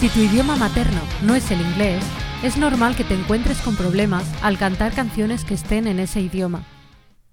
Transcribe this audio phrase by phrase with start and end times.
[0.00, 2.02] Si tu idioma materno no es el inglés,
[2.42, 6.64] es normal que te encuentres con problemas al cantar canciones que estén en ese idioma.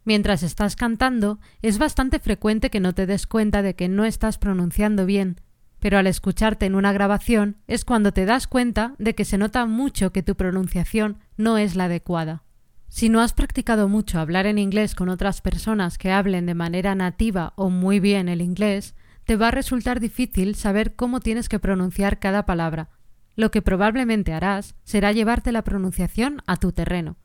[0.04, 4.38] Mientras estás cantando, es bastante frecuente que no te des cuenta de que no estás
[4.38, 5.40] pronunciando bien,
[5.80, 9.66] pero al escucharte en una grabación es cuando te das cuenta de que se nota
[9.66, 12.44] mucho que tu pronunciación no es la adecuada.
[12.90, 16.95] Si no has practicado mucho hablar en inglés con otras personas que hablen de manera
[16.95, 18.94] nativa o muy bien el inglés,
[19.27, 22.91] te va a resultar difícil saber cómo tienes que pronunciar cada palabra.
[23.36, 27.17] Lo que probablemente harás será llevarte la pronunciación a tu terreno.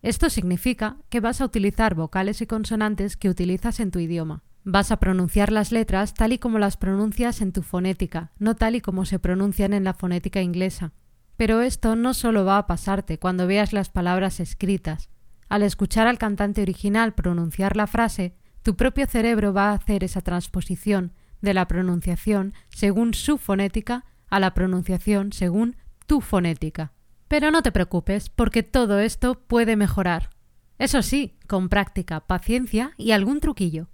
[0.00, 4.44] Esto significa que vas a utilizar vocales y consonantes que utilizas en tu idioma.
[4.62, 8.76] Vas a pronunciar las letras tal y como las pronuncias en tu fonética, no tal
[8.76, 10.92] y como se pronuncian en la fonética inglesa.
[11.36, 15.08] Pero esto no solo va a pasarte cuando veas las palabras escritas.
[15.48, 20.20] Al escuchar al cantante original pronunciar la frase, tu propio cerebro va a hacer esa
[20.20, 26.92] transposición de la pronunciación según su fonética a la pronunciación según tu fonética.
[27.28, 30.30] Pero no te preocupes, porque todo esto puede mejorar.
[30.78, 33.88] Eso sí, con práctica, paciencia y algún truquillo.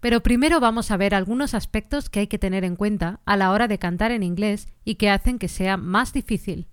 [0.00, 3.50] Pero primero vamos a ver algunos aspectos que hay que tener en cuenta a la
[3.50, 6.68] hora de cantar en inglés y que hacen que sea más difícil.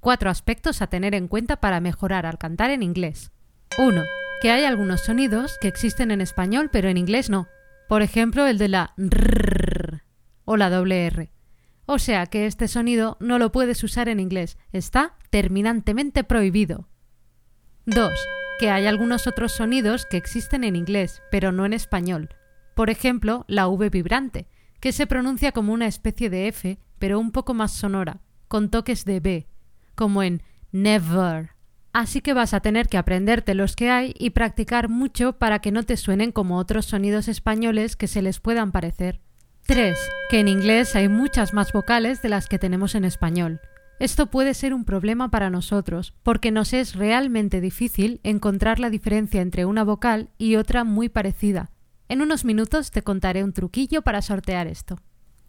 [0.00, 3.32] Cuatro aspectos a tener en cuenta para mejorar al cantar en inglés.
[3.78, 4.02] 1.
[4.40, 7.48] Que hay algunos sonidos que existen en español pero en inglés no.
[7.92, 10.00] Por ejemplo, el de la R
[10.46, 11.30] o la doble R.
[11.84, 16.88] O sea que este sonido no lo puedes usar en inglés, está terminantemente prohibido.
[17.84, 18.10] 2.
[18.58, 22.30] Que hay algunos otros sonidos que existen en inglés, pero no en español.
[22.74, 24.48] Por ejemplo, la V vibrante,
[24.80, 29.04] que se pronuncia como una especie de F, pero un poco más sonora, con toques
[29.04, 29.48] de B,
[29.94, 31.50] como en never
[31.92, 35.72] Así que vas a tener que aprenderte los que hay y practicar mucho para que
[35.72, 39.20] no te suenen como otros sonidos españoles que se les puedan parecer.
[39.66, 39.98] 3.
[40.30, 43.60] Que en inglés hay muchas más vocales de las que tenemos en español.
[44.00, 49.42] Esto puede ser un problema para nosotros, porque nos es realmente difícil encontrar la diferencia
[49.42, 51.70] entre una vocal y otra muy parecida.
[52.08, 54.98] En unos minutos te contaré un truquillo para sortear esto.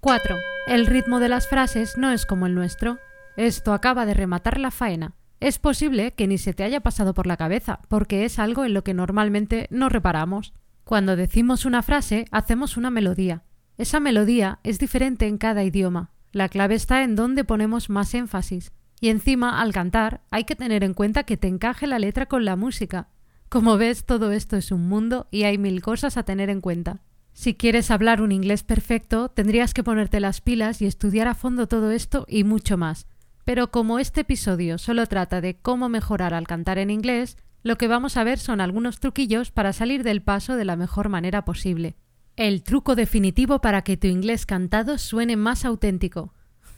[0.01, 0.35] 4.
[0.67, 2.99] El ritmo de las frases no es como el nuestro.
[3.37, 5.15] Esto acaba de rematar la faena.
[5.43, 8.73] Es posible que ni se te haya pasado por la cabeza, porque es algo en
[8.73, 10.53] lo que normalmente no reparamos.
[10.85, 13.43] Cuando decimos una frase, hacemos una melodía.
[13.77, 16.11] Esa melodía es diferente en cada idioma.
[16.31, 18.71] La clave está en dónde ponemos más énfasis.
[19.01, 22.45] Y encima, al cantar, hay que tener en cuenta que te encaje la letra con
[22.45, 23.09] la música.
[23.49, 27.01] Como ves, todo esto es un mundo y hay mil cosas a tener en cuenta.
[27.33, 31.67] Si quieres hablar un inglés perfecto, tendrías que ponerte las pilas y estudiar a fondo
[31.67, 33.07] todo esto y mucho más.
[33.45, 37.87] Pero como este episodio solo trata de cómo mejorar al cantar en inglés, lo que
[37.87, 41.95] vamos a ver son algunos truquillos para salir del paso de la mejor manera posible.
[42.35, 46.33] El truco definitivo para que tu inglés cantado suene más auténtico.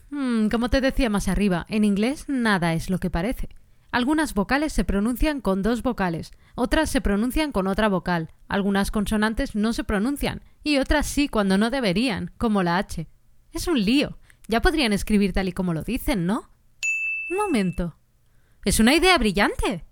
[0.10, 3.50] Hmm, como te decía más arriba, en inglés nada es lo que parece.
[3.92, 9.56] Algunas vocales se pronuncian con dos vocales, otras se pronuncian con otra vocal, algunas consonantes
[9.56, 13.08] no se pronuncian y otras sí cuando no deberían, como la H.
[13.54, 14.18] Es un lío.
[14.48, 16.50] Ya podrían escribir tal y como lo dicen, ¿no?
[17.30, 17.98] Un momento.
[18.66, 19.86] Es una idea brillante.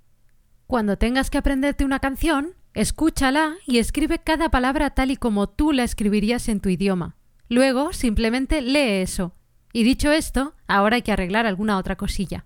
[0.67, 5.71] Cuando tengas que aprenderte una canción, escúchala y escribe cada palabra tal y como tú
[5.71, 7.15] la escribirías en tu idioma.
[7.49, 9.35] Luego simplemente lee eso.
[9.71, 12.45] Y dicho esto, ahora hay que arreglar alguna otra cosilla.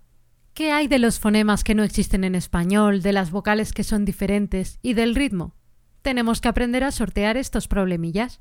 [0.54, 4.04] ¿Qué hay de los fonemas que no existen en español, de las vocales que son
[4.04, 5.54] diferentes y del ritmo?
[6.02, 8.40] Tenemos que aprender a sortear estos problemillas.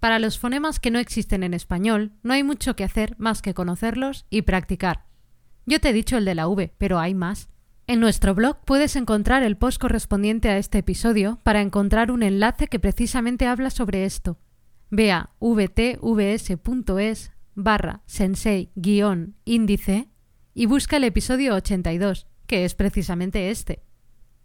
[0.00, 3.54] Para los fonemas que no existen en español, no hay mucho que hacer más que
[3.54, 5.06] conocerlos y practicar.
[5.66, 7.48] Yo te he dicho el de la V, pero hay más.
[7.88, 12.68] En nuestro blog puedes encontrar el post correspondiente a este episodio para encontrar un enlace
[12.68, 14.38] que precisamente habla sobre esto.
[14.90, 20.08] Ve a vtvs.es barra sensei-índice
[20.54, 23.82] y busca el episodio 82, que es precisamente este.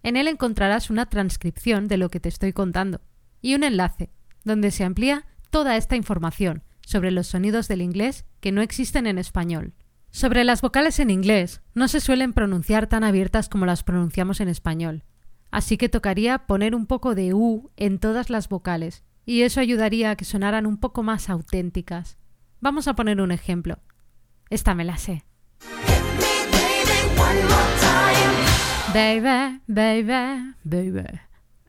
[0.02, 3.00] En él encontrarás una transcripción de lo que te estoy contando
[3.40, 4.10] y un enlace
[4.42, 9.18] donde se amplía toda esta información sobre los sonidos del inglés que no existen en
[9.18, 9.74] español.
[10.12, 14.48] Sobre las vocales en inglés, no se suelen pronunciar tan abiertas como las pronunciamos en
[14.48, 15.04] español,
[15.50, 20.10] así que tocaría poner un poco de U en todas las vocales, y eso ayudaría
[20.10, 22.18] a que sonaran un poco más auténticas.
[22.60, 23.78] Vamos a poner un ejemplo.
[24.50, 25.24] Esta me la sé.
[28.92, 31.20] Baby, baby, baby.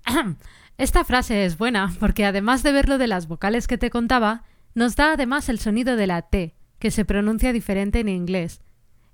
[0.77, 4.43] Esta frase es buena porque además de ver lo de las vocales que te contaba,
[4.75, 8.59] nos da además el sonido de la T, que se pronuncia diferente en inglés.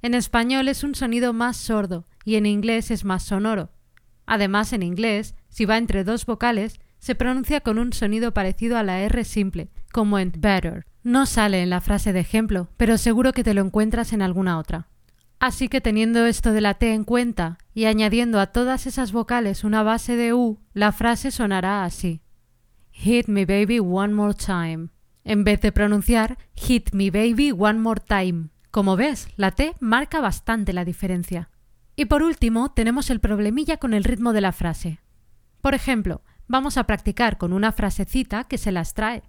[0.02, 3.70] En español es un sonido más sordo y en inglés es más sonoro.
[4.26, 8.82] Además, en inglés, si va entre dos vocales, se pronuncia con un sonido parecido a
[8.82, 10.88] la R simple, como en better.
[11.04, 14.58] No sale en la frase de ejemplo, pero seguro que te lo encuentras en alguna
[14.58, 14.88] otra.
[15.40, 19.64] Así que teniendo esto de la T en cuenta y añadiendo a todas esas vocales
[19.64, 22.24] una base de U, la frase sonará así.
[22.90, 24.90] Hit me baby one more time.
[25.30, 28.50] En vez de pronunciar Hit me baby one more time.
[28.72, 31.52] Como ves, la T marca bastante la diferencia.
[31.96, 35.02] Y por último, tenemos el problemilla con el ritmo de la frase.
[35.62, 39.22] Por ejemplo, vamos a practicar con una frasecita que se las trae.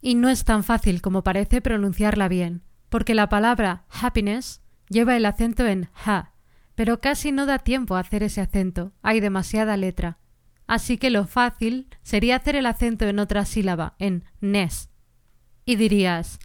[0.00, 5.26] Y no es tan fácil como parece pronunciarla bien, porque la palabra happiness lleva el
[5.26, 6.30] acento en ha,
[6.74, 10.18] pero casi no da tiempo a hacer ese acento, hay demasiada letra.
[10.66, 14.88] Así que lo fácil sería hacer el acento en otra sílaba, en ness.
[15.64, 16.38] Y dirías,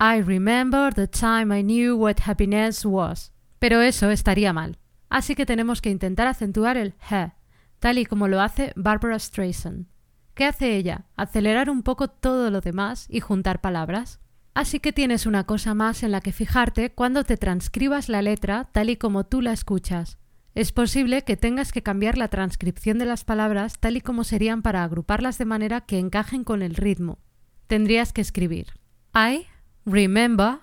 [0.00, 3.32] I remember the time I knew what happiness was.
[3.58, 4.78] Pero eso estaría mal.
[5.08, 7.36] Así que tenemos que intentar acentuar el ha,
[7.78, 9.86] tal y como lo hace Barbara Streisand.
[10.34, 11.06] ¿Qué hace ella?
[11.16, 14.20] Acelerar un poco todo lo demás y juntar palabras.
[14.54, 18.68] Así que tienes una cosa más en la que fijarte cuando te transcribas la letra
[18.70, 20.16] tal y como tú la escuchas.
[20.54, 24.62] Es posible que tengas que cambiar la transcripción de las palabras tal y como serían
[24.62, 27.18] para agruparlas de manera que encajen con el ritmo.
[27.66, 28.68] Tendrías que escribir
[29.12, 29.46] I
[29.84, 30.60] remember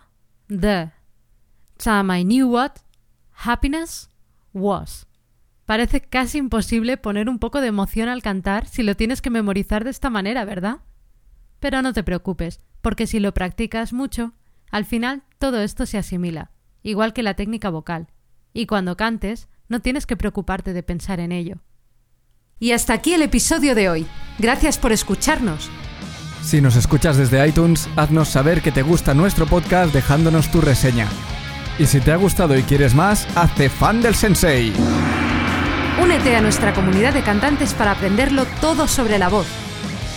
[0.48, 0.92] the
[1.76, 2.72] time I knew what
[3.34, 4.10] happiness
[4.54, 5.06] was.
[5.66, 9.84] Parece casi imposible poner un poco de emoción al cantar si lo tienes que memorizar
[9.84, 10.80] de esta manera, ¿verdad?
[11.60, 14.34] Pero no te preocupes, porque si lo practicas mucho,
[14.72, 16.52] al final todo esto se asimila,
[16.84, 18.08] igual que la técnica vocal,
[18.54, 21.62] y cuando cantes no tienes que preocuparte de pensar en ello.
[22.60, 24.06] Y hasta aquí el episodio de hoy.
[24.38, 25.70] Gracias por escucharnos.
[26.44, 31.08] Si nos escuchas desde iTunes, haznos saber que te gusta nuestro podcast dejándonos tu reseña.
[31.80, 34.74] Y si te ha gustado y quieres más, hazte fan del sensei.
[36.02, 39.48] Únete a nuestra comunidad de cantantes para aprenderlo todo sobre la voz.